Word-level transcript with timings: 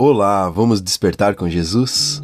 Olá, 0.00 0.48
vamos 0.48 0.80
despertar 0.80 1.34
com 1.34 1.48
Jesus? 1.48 2.22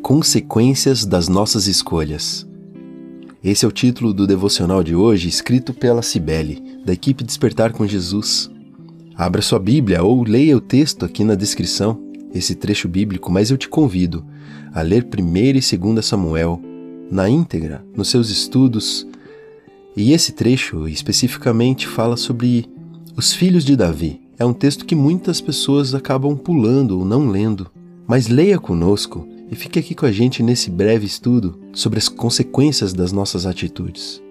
Consequências 0.00 1.04
das 1.04 1.28
nossas 1.28 1.66
escolhas. 1.66 2.48
Esse 3.44 3.66
é 3.66 3.68
o 3.68 3.70
título 3.70 4.14
do 4.14 4.26
devocional 4.26 4.82
de 4.82 4.94
hoje, 4.94 5.28
escrito 5.28 5.74
pela 5.74 6.00
Cibele, 6.00 6.80
da 6.86 6.94
equipe 6.94 7.22
Despertar 7.22 7.74
com 7.74 7.86
Jesus. 7.86 8.50
Abra 9.14 9.42
sua 9.42 9.58
Bíblia 9.58 10.02
ou 10.02 10.22
leia 10.22 10.56
o 10.56 10.62
texto 10.62 11.04
aqui 11.04 11.22
na 11.22 11.34
descrição, 11.34 12.00
esse 12.32 12.54
trecho 12.54 12.88
bíblico, 12.88 13.30
mas 13.30 13.50
eu 13.50 13.58
te 13.58 13.68
convido 13.68 14.24
a 14.72 14.80
ler 14.80 15.04
1 15.04 15.36
e 15.36 15.76
2 15.76 16.02
Samuel 16.02 16.62
na 17.10 17.28
íntegra, 17.28 17.84
nos 17.94 18.08
seus 18.08 18.30
estudos, 18.30 19.06
e 19.96 20.12
esse 20.12 20.32
trecho 20.32 20.86
especificamente 20.86 21.86
fala 21.86 22.16
sobre 22.16 22.66
os 23.16 23.32
filhos 23.32 23.64
de 23.64 23.74
Davi. 23.74 24.20
É 24.38 24.44
um 24.44 24.52
texto 24.52 24.84
que 24.84 24.94
muitas 24.94 25.40
pessoas 25.40 25.94
acabam 25.94 26.36
pulando 26.36 26.98
ou 26.98 27.04
não 27.04 27.28
lendo, 27.28 27.68
mas 28.06 28.28
leia 28.28 28.58
conosco 28.58 29.26
e 29.50 29.56
fique 29.56 29.78
aqui 29.78 29.94
com 29.94 30.06
a 30.06 30.12
gente 30.12 30.42
nesse 30.42 30.70
breve 30.70 31.06
estudo 31.06 31.58
sobre 31.72 31.98
as 31.98 32.08
consequências 32.08 32.92
das 32.92 33.10
nossas 33.10 33.46
atitudes. 33.46 34.22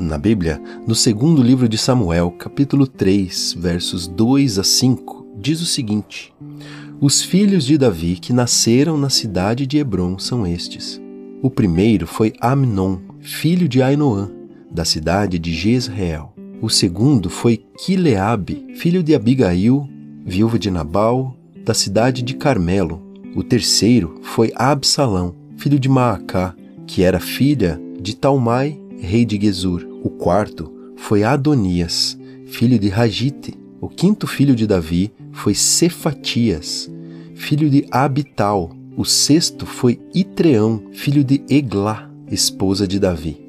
Na 0.00 0.18
Bíblia, 0.18 0.60
no 0.86 0.94
segundo 0.94 1.42
livro 1.42 1.68
de 1.68 1.78
Samuel, 1.78 2.30
capítulo 2.32 2.86
3, 2.86 3.56
versos 3.58 4.06
2 4.06 4.58
a 4.58 4.64
5, 4.64 5.26
diz 5.38 5.60
o 5.60 5.66
seguinte: 5.66 6.34
Os 7.00 7.22
filhos 7.22 7.64
de 7.64 7.78
Davi 7.78 8.16
que 8.16 8.32
nasceram 8.32 8.96
na 8.98 9.08
cidade 9.08 9.66
de 9.66 9.78
Hebron 9.78 10.18
são 10.18 10.46
estes. 10.46 11.00
O 11.42 11.50
primeiro 11.50 12.06
foi 12.06 12.32
Amnon, 12.40 12.98
filho 13.20 13.68
de 13.68 13.82
Ainoã, 13.82 14.30
da 14.72 14.84
cidade 14.84 15.38
de 15.38 15.52
Jezreel. 15.52 16.32
O 16.60 16.70
segundo 16.70 17.28
foi 17.28 17.64
Quileabe, 17.76 18.74
filho 18.76 19.02
de 19.02 19.14
Abigail, 19.14 19.88
viúva 20.24 20.58
de 20.58 20.70
Nabal, 20.70 21.36
da 21.64 21.74
cidade 21.74 22.22
de 22.22 22.34
Carmelo. 22.34 23.02
O 23.34 23.42
terceiro 23.42 24.20
foi 24.22 24.52
Absalão, 24.54 25.34
filho 25.56 25.78
de 25.78 25.88
Maacá, 25.88 26.54
que 26.86 27.02
era 27.02 27.20
filha 27.20 27.80
de 28.00 28.16
Talmai, 28.16 28.78
rei 28.98 29.24
de 29.24 29.40
Gesur. 29.40 29.86
O 30.02 30.10
quarto 30.10 30.72
foi 30.96 31.24
Adonias, 31.24 32.18
filho 32.46 32.78
de 32.78 32.88
Ragite. 32.88 33.54
O 33.80 33.88
quinto 33.88 34.26
filho 34.26 34.54
de 34.54 34.66
Davi 34.66 35.12
foi 35.32 35.54
Cefatias, 35.54 36.90
filho 37.34 37.68
de 37.68 37.84
Abital. 37.90 38.70
O 38.96 39.04
sexto 39.04 39.66
foi 39.66 39.98
Itreão, 40.14 40.82
filho 40.92 41.24
de 41.24 41.42
Eglá, 41.48 42.08
esposa 42.30 42.86
de 42.86 43.00
Davi. 43.00 43.41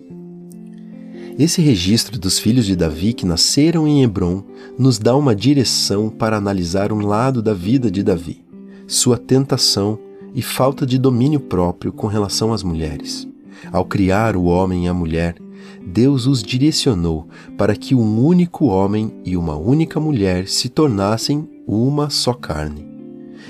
Esse 1.37 1.63
registro 1.63 2.19
dos 2.19 2.37
filhos 2.37 2.63
de 2.63 2.75
Davi 2.75 3.11
que 3.11 3.25
nasceram 3.25 3.87
em 3.87 4.03
Hebron 4.03 4.43
nos 4.77 4.99
dá 4.99 5.15
uma 5.15 5.35
direção 5.35 6.07
para 6.07 6.37
analisar 6.37 6.93
um 6.93 6.99
lado 6.99 7.41
da 7.41 7.55
vida 7.55 7.89
de 7.89 8.03
Davi, 8.03 8.45
sua 8.85 9.17
tentação 9.17 9.97
e 10.35 10.43
falta 10.43 10.85
de 10.85 10.99
domínio 10.99 11.39
próprio 11.39 11.91
com 11.91 12.05
relação 12.05 12.53
às 12.53 12.61
mulheres. 12.61 13.27
Ao 13.71 13.83
criar 13.83 14.35
o 14.35 14.43
homem 14.43 14.85
e 14.85 14.87
a 14.87 14.93
mulher, 14.93 15.35
Deus 15.83 16.27
os 16.27 16.43
direcionou 16.43 17.27
para 17.57 17.75
que 17.75 17.95
um 17.95 18.23
único 18.23 18.65
homem 18.65 19.11
e 19.25 19.35
uma 19.35 19.55
única 19.55 19.99
mulher 19.99 20.47
se 20.47 20.69
tornassem 20.69 21.49
uma 21.65 22.11
só 22.11 22.33
carne. 22.33 22.85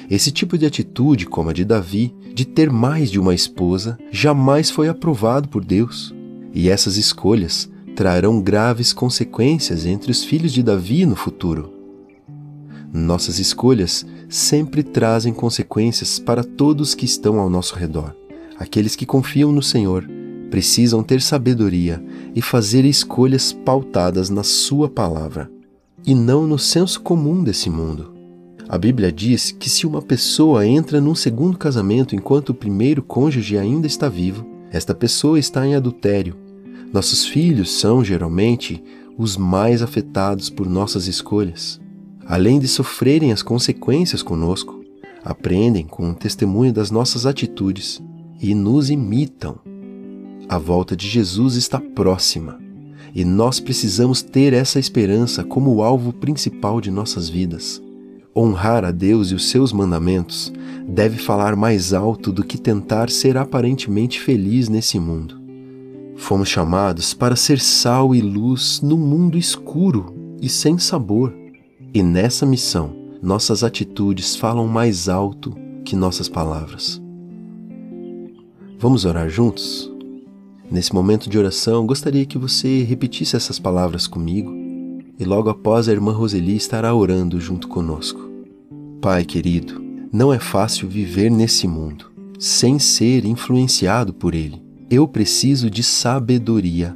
Esse 0.09 0.31
tipo 0.31 0.57
de 0.57 0.65
atitude, 0.65 1.25
como 1.25 1.49
a 1.49 1.53
de 1.53 1.65
Davi, 1.65 2.15
de 2.33 2.45
ter 2.45 2.69
mais 2.69 3.11
de 3.11 3.19
uma 3.19 3.35
esposa, 3.35 3.97
jamais 4.09 4.69
foi 4.69 4.87
aprovado 4.87 5.49
por 5.49 5.63
Deus. 5.65 6.13
E 6.53 6.69
essas 6.69 6.97
escolhas 6.97 7.72
trarão 7.95 8.41
graves 8.41 8.91
consequências 8.91 9.85
entre 9.85 10.11
os 10.11 10.23
filhos 10.23 10.51
de 10.51 10.63
Davi 10.63 11.05
no 11.05 11.15
futuro. 11.15 11.71
Nossas 12.91 13.39
escolhas 13.39 14.05
sempre 14.29 14.83
trazem 14.83 15.33
consequências 15.33 16.19
para 16.19 16.43
todos 16.43 16.93
que 16.95 17.05
estão 17.05 17.39
ao 17.39 17.49
nosso 17.49 17.75
redor. 17.75 18.15
Aqueles 18.57 18.95
que 18.95 19.05
confiam 19.05 19.51
no 19.51 19.63
Senhor 19.63 20.07
precisam 20.49 21.01
ter 21.01 21.21
sabedoria 21.21 22.03
e 22.35 22.41
fazer 22.41 22.85
escolhas 22.85 23.51
pautadas 23.51 24.29
na 24.29 24.43
Sua 24.43 24.87
palavra, 24.87 25.49
e 26.05 26.13
não 26.13 26.45
no 26.45 26.59
senso 26.59 27.01
comum 27.01 27.43
desse 27.43 27.69
mundo. 27.69 28.13
A 28.69 28.77
Bíblia 28.77 29.11
diz 29.11 29.51
que 29.51 29.69
se 29.69 29.85
uma 29.85 30.01
pessoa 30.01 30.65
entra 30.65 31.01
num 31.01 31.15
segundo 31.15 31.57
casamento 31.57 32.15
enquanto 32.15 32.49
o 32.49 32.53
primeiro 32.53 33.01
cônjuge 33.01 33.57
ainda 33.57 33.87
está 33.87 34.07
vivo, 34.07 34.45
esta 34.71 34.93
pessoa 34.93 35.39
está 35.39 35.65
em 35.65 35.75
adultério 35.75 36.42
nossos 36.93 37.25
filhos 37.25 37.71
são, 37.71 38.03
geralmente, 38.03 38.81
os 39.17 39.35
mais 39.35 39.81
afetados 39.81 40.47
por 40.47 40.69
nossas 40.69 41.07
escolhas. 41.07 41.81
Além 42.23 42.59
de 42.59 42.67
sofrerem 42.67 43.31
as 43.31 43.41
consequências 43.41 44.21
conosco, 44.21 44.79
aprendem 45.25 45.87
com 45.87 46.11
o 46.11 46.13
testemunho 46.13 46.71
das 46.71 46.91
nossas 46.91 47.25
atitudes 47.25 47.99
e 48.39 48.53
nos 48.53 48.91
imitam. 48.91 49.57
A 50.47 50.59
volta 50.59 50.95
de 50.95 51.07
Jesus 51.07 51.55
está 51.55 51.79
próxima 51.79 52.59
e 53.15 53.25
nós 53.25 53.59
precisamos 53.59 54.21
ter 54.21 54.53
essa 54.53 54.79
esperança 54.79 55.43
como 55.43 55.73
o 55.73 55.81
alvo 55.81 56.13
principal 56.13 56.79
de 56.79 56.91
nossas 56.91 57.27
vidas. 57.27 57.81
Honrar 58.35 58.85
a 58.85 58.91
Deus 58.91 59.31
e 59.31 59.35
os 59.35 59.49
seus 59.49 59.73
mandamentos 59.73 60.53
deve 60.87 61.17
falar 61.17 61.55
mais 61.55 61.91
alto 61.91 62.31
do 62.31 62.43
que 62.43 62.57
tentar 62.57 63.09
ser 63.09 63.35
aparentemente 63.35 64.19
feliz 64.19 64.69
nesse 64.69 64.99
mundo. 64.99 65.42
Fomos 66.15 66.47
chamados 66.47 67.13
para 67.13 67.35
ser 67.35 67.59
sal 67.59 68.13
e 68.13 68.21
luz 68.21 68.81
no 68.81 68.97
mundo 68.97 69.37
escuro 69.37 70.13
e 70.41 70.47
sem 70.47 70.77
sabor. 70.77 71.33
E 71.93 72.01
nessa 72.01 72.45
missão, 72.45 72.95
nossas 73.21 73.63
atitudes 73.63 74.35
falam 74.35 74.67
mais 74.67 75.09
alto 75.09 75.55
que 75.83 75.95
nossas 75.95 76.29
palavras. 76.29 77.01
Vamos 78.79 79.05
orar 79.05 79.29
juntos? 79.29 79.91
Nesse 80.69 80.93
momento 80.93 81.29
de 81.29 81.37
oração, 81.37 81.85
gostaria 81.85 82.25
que 82.25 82.37
você 82.37 82.83
repetisse 82.83 83.35
essas 83.35 83.59
palavras 83.59 84.07
comigo 84.07 84.51
e 85.19 85.23
logo 85.23 85.49
após 85.49 85.87
a 85.87 85.91
irmã 85.91 86.11
Roseli 86.11 86.55
estará 86.55 86.93
orando 86.93 87.39
junto 87.39 87.67
conosco. 87.67 88.19
Pai 89.01 89.25
querido, 89.25 89.81
não 90.11 90.33
é 90.33 90.39
fácil 90.39 90.87
viver 90.87 91.29
nesse 91.29 91.67
mundo 91.67 92.11
sem 92.39 92.77
ser 92.77 93.25
influenciado 93.25 94.13
por 94.13 94.35
ele. 94.35 94.62
Eu 94.89 95.07
preciso 95.07 95.69
de 95.69 95.81
sabedoria 95.81 96.95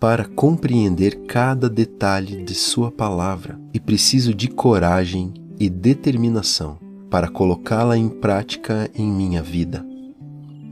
para 0.00 0.24
compreender 0.24 1.26
cada 1.26 1.68
detalhe 1.68 2.42
de 2.42 2.54
Sua 2.54 2.90
palavra 2.90 3.58
e 3.72 3.80
preciso 3.80 4.34
de 4.34 4.48
coragem 4.48 5.32
e 5.58 5.70
determinação 5.70 6.78
para 7.10 7.28
colocá-la 7.28 7.96
em 7.96 8.08
prática 8.08 8.90
em 8.94 9.10
minha 9.10 9.42
vida. 9.42 9.84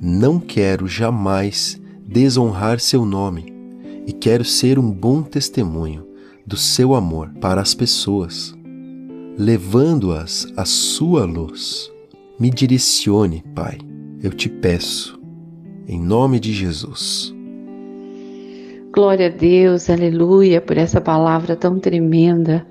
Não 0.00 0.38
quero 0.38 0.86
jamais 0.86 1.80
desonrar 2.06 2.80
Seu 2.80 3.04
nome 3.04 3.46
e 4.06 4.12
quero 4.12 4.44
ser 4.44 4.78
um 4.78 4.90
bom 4.90 5.22
testemunho 5.22 6.06
do 6.46 6.56
Seu 6.56 6.94
amor 6.94 7.30
para 7.40 7.60
as 7.60 7.74
pessoas, 7.74 8.54
levando-as 9.38 10.46
à 10.56 10.64
Sua 10.64 11.24
luz. 11.24 11.90
Me 12.38 12.50
direcione, 12.50 13.42
Pai, 13.54 13.78
eu 14.22 14.30
te 14.30 14.48
peço 14.48 15.13
em 15.86 16.00
nome 16.00 16.40
de 16.40 16.52
Jesus. 16.52 17.34
Glória 18.92 19.26
a 19.26 19.30
Deus, 19.30 19.90
aleluia, 19.90 20.60
por 20.60 20.78
essa 20.78 21.00
palavra 21.00 21.56
tão 21.56 21.78
tremenda. 21.78 22.66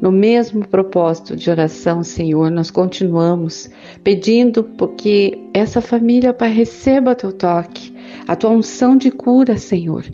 No 0.00 0.12
mesmo 0.12 0.66
propósito 0.66 1.34
de 1.34 1.50
oração, 1.50 2.02
Senhor, 2.02 2.50
nós 2.50 2.70
continuamos 2.70 3.70
pedindo 4.02 4.62
porque 4.62 5.38
essa 5.52 5.80
família, 5.80 6.32
Pai, 6.32 6.52
receba 6.52 7.14
teu 7.14 7.32
toque, 7.32 7.94
a 8.26 8.36
tua 8.36 8.50
unção 8.50 8.96
de 8.96 9.10
cura, 9.10 9.56
Senhor 9.56 10.04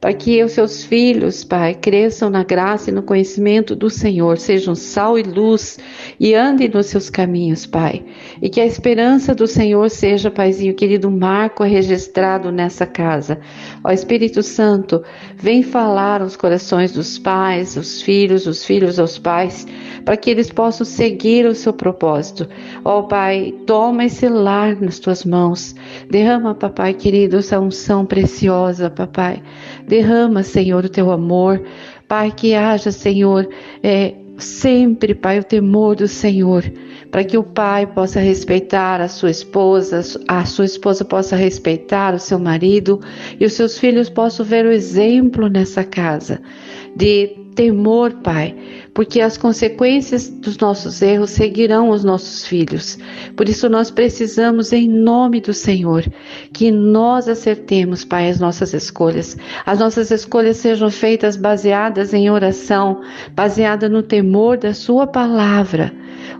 para 0.00 0.14
que 0.14 0.42
os 0.44 0.52
seus 0.52 0.84
filhos, 0.84 1.42
Pai, 1.42 1.74
cresçam 1.74 2.30
na 2.30 2.44
graça 2.44 2.90
e 2.90 2.92
no 2.92 3.02
conhecimento 3.02 3.74
do 3.74 3.90
Senhor, 3.90 4.38
sejam 4.38 4.74
sal 4.74 5.18
e 5.18 5.22
luz 5.22 5.76
e 6.20 6.34
andem 6.34 6.68
nos 6.68 6.86
seus 6.86 7.10
caminhos, 7.10 7.66
Pai. 7.66 8.04
E 8.40 8.48
que 8.48 8.60
a 8.60 8.66
esperança 8.66 9.34
do 9.34 9.46
Senhor 9.46 9.90
seja, 9.90 10.30
Paizinho 10.30 10.74
querido, 10.74 11.08
um 11.08 11.18
marco 11.18 11.64
registrado 11.64 12.52
nessa 12.52 12.86
casa. 12.86 13.40
Ó 13.82 13.90
Espírito 13.90 14.40
Santo, 14.40 15.02
vem 15.34 15.64
falar 15.64 16.22
aos 16.22 16.36
corações 16.36 16.92
dos 16.92 17.18
pais, 17.18 17.76
os 17.76 18.00
filhos, 18.00 18.46
os 18.46 18.64
filhos 18.64 19.00
aos 19.00 19.18
pais, 19.18 19.66
para 20.08 20.16
que 20.16 20.30
eles 20.30 20.50
possam 20.50 20.86
seguir 20.86 21.44
o 21.44 21.54
seu 21.54 21.70
propósito. 21.70 22.48
Ó 22.82 23.02
Pai, 23.02 23.54
toma 23.66 24.06
esse 24.06 24.26
lar 24.26 24.74
nas 24.80 24.98
tuas 24.98 25.22
mãos. 25.22 25.74
Derrama, 26.08 26.54
papai 26.54 26.94
querido, 26.94 27.36
essa 27.36 27.60
unção 27.60 28.06
preciosa, 28.06 28.88
papai. 28.88 29.42
Derrama, 29.86 30.42
Senhor, 30.42 30.82
o 30.82 30.88
teu 30.88 31.10
amor. 31.10 31.62
Pai, 32.08 32.32
que 32.34 32.54
haja, 32.54 32.90
Senhor, 32.90 33.50
é, 33.82 34.14
sempre, 34.38 35.14
Pai, 35.14 35.40
o 35.40 35.44
temor 35.44 35.94
do 35.94 36.08
Senhor, 36.08 36.64
para 37.10 37.22
que 37.22 37.36
o 37.36 37.44
pai 37.44 37.86
possa 37.86 38.18
respeitar 38.18 39.02
a 39.02 39.08
sua 39.08 39.30
esposa, 39.30 40.00
a 40.26 40.46
sua 40.46 40.64
esposa 40.64 41.04
possa 41.04 41.36
respeitar 41.36 42.14
o 42.14 42.18
seu 42.18 42.38
marido 42.38 42.98
e 43.38 43.44
os 43.44 43.52
seus 43.52 43.78
filhos 43.78 44.08
possam 44.08 44.46
ver 44.46 44.64
o 44.64 44.72
exemplo 44.72 45.48
nessa 45.48 45.84
casa 45.84 46.40
de 46.98 47.28
temor, 47.54 48.12
Pai, 48.22 48.54
porque 48.92 49.20
as 49.20 49.36
consequências 49.36 50.28
dos 50.28 50.58
nossos 50.58 51.00
erros 51.00 51.30
seguirão 51.30 51.90
os 51.90 52.02
nossos 52.04 52.44
filhos. 52.44 52.98
Por 53.36 53.48
isso 53.48 53.68
nós 53.68 53.90
precisamos, 53.90 54.72
em 54.72 54.88
nome 54.88 55.40
do 55.40 55.54
Senhor, 55.54 56.04
que 56.52 56.70
nós 56.70 57.28
acertemos, 57.28 58.04
Pai, 58.04 58.28
as 58.28 58.40
nossas 58.40 58.74
escolhas. 58.74 59.36
As 59.64 59.78
nossas 59.78 60.10
escolhas 60.10 60.56
sejam 60.56 60.90
feitas 60.90 61.36
baseadas 61.36 62.12
em 62.12 62.28
oração, 62.30 63.00
baseada 63.32 63.88
no 63.88 64.02
temor 64.02 64.56
da 64.58 64.74
Sua 64.74 65.06
palavra 65.06 65.92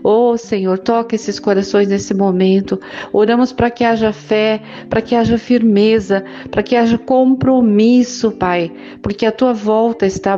Oh, 0.03 0.37
Senhor, 0.37 0.77
toca 0.79 1.15
esses 1.15 1.39
corações 1.39 1.87
nesse 1.87 2.13
momento. 2.13 2.79
Oramos 3.11 3.51
para 3.51 3.69
que 3.69 3.83
haja 3.83 4.13
fé, 4.13 4.61
para 4.89 5.01
que 5.01 5.15
haja 5.15 5.37
firmeza, 5.37 6.23
para 6.49 6.63
que 6.63 6.75
haja 6.75 6.97
compromisso, 6.97 8.31
Pai, 8.31 8.71
porque 9.01 9.25
a 9.25 9.31
tua 9.31 9.53
volta 9.53 10.05
está 10.05 10.37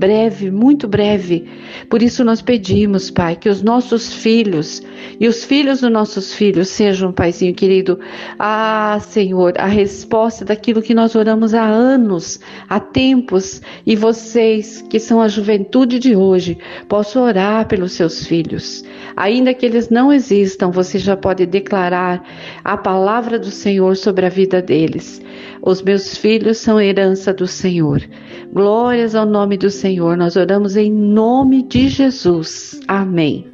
breve, 0.00 0.50
muito 0.50 0.88
breve. 0.88 1.46
Por 1.90 2.02
isso 2.02 2.24
nós 2.24 2.40
pedimos, 2.40 3.10
Pai, 3.10 3.36
que 3.36 3.50
os 3.50 3.62
nossos 3.62 4.14
filhos 4.14 4.82
e 5.20 5.28
os 5.28 5.44
filhos 5.44 5.82
dos 5.82 5.92
nossos 5.92 6.32
filhos 6.32 6.68
sejam, 6.68 7.12
Paizinho 7.12 7.54
querido, 7.54 8.00
ah, 8.38 8.98
Senhor, 9.02 9.52
a 9.58 9.66
resposta 9.66 10.42
daquilo 10.42 10.80
que 10.80 10.94
nós 10.94 11.14
oramos 11.14 11.52
há 11.52 11.66
anos, 11.66 12.40
há 12.66 12.80
tempos, 12.80 13.60
e 13.84 13.94
vocês 13.94 14.82
que 14.88 14.98
são 14.98 15.20
a 15.20 15.28
juventude 15.28 15.98
de 15.98 16.16
hoje, 16.16 16.56
possam 16.88 17.22
orar 17.24 17.68
pelos 17.68 17.92
seus 17.92 18.26
filhos. 18.26 18.82
Ainda 19.14 19.52
que 19.52 19.66
eles 19.66 19.90
não 19.90 20.10
existam, 20.10 20.70
você 20.70 20.98
já 20.98 21.14
pode 21.14 21.44
declarar 21.44 22.24
a 22.64 22.76
palavra 22.78 23.38
do 23.38 23.50
Senhor 23.50 23.96
sobre 23.96 24.24
a 24.24 24.30
vida 24.30 24.62
deles. 24.62 25.20
Os 25.62 25.82
meus 25.82 26.16
filhos 26.16 26.56
são 26.56 26.80
herança 26.80 27.34
do 27.34 27.46
Senhor. 27.46 28.00
Glórias 28.52 29.14
ao 29.14 29.26
nome 29.26 29.56
do 29.58 29.70
Senhor. 29.90 30.16
Nós 30.16 30.36
oramos 30.36 30.76
em 30.76 30.90
nome 30.90 31.64
de 31.64 31.88
Jesus. 31.88 32.80
Amém. 32.86 33.46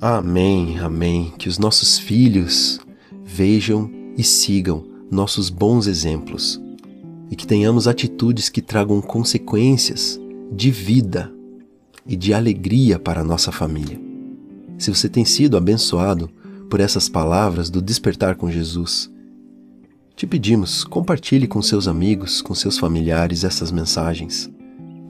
Amém, 0.00 0.78
amém. 0.80 1.32
Que 1.38 1.48
os 1.48 1.56
nossos 1.56 1.98
filhos 1.98 2.80
vejam 3.24 3.88
e 4.16 4.24
sigam 4.24 4.84
nossos 5.08 5.48
bons 5.50 5.86
exemplos 5.86 6.60
e 7.30 7.36
que 7.36 7.46
tenhamos 7.46 7.86
atitudes 7.86 8.48
que 8.48 8.60
tragam 8.60 9.00
consequências 9.00 10.20
de 10.50 10.70
vida 10.70 11.32
e 12.04 12.16
de 12.16 12.34
alegria 12.34 12.98
para 12.98 13.20
a 13.20 13.24
nossa 13.24 13.52
família. 13.52 14.00
Se 14.76 14.90
você 14.90 15.08
tem 15.08 15.24
sido 15.24 15.56
abençoado 15.56 16.28
por 16.68 16.80
essas 16.80 17.08
palavras 17.08 17.70
do 17.70 17.80
despertar 17.80 18.34
com 18.34 18.50
Jesus, 18.50 19.08
te 20.16 20.26
pedimos, 20.26 20.82
compartilhe 20.82 21.46
com 21.46 21.62
seus 21.62 21.86
amigos, 21.86 22.42
com 22.42 22.54
seus 22.54 22.78
familiares 22.78 23.44
essas 23.44 23.70
mensagens. 23.70 24.50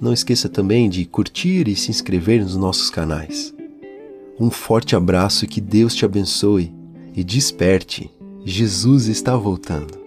Não 0.01 0.13
esqueça 0.13 0.49
também 0.49 0.89
de 0.89 1.05
curtir 1.05 1.69
e 1.69 1.77
se 1.77 1.91
inscrever 1.91 2.43
nos 2.43 2.57
nossos 2.57 2.91
canais. 2.91 3.55
Um 4.39 4.51
forte 4.51 4.97
abraço 4.97 5.45
e 5.45 5.49
que 5.49 5.61
Deus 5.61 5.95
te 5.95 6.05
abençoe 6.05 6.73
e 7.15 7.23
desperte. 7.23 8.11
Jesus 8.45 9.07
está 9.07 9.37
voltando. 9.37 10.04